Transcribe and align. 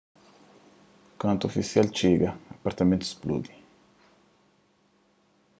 kantu 1.23 1.43
ofisial 1.51 1.87
txiga 1.99 2.29
apartamentu 2.57 3.05
spludi 3.13 3.51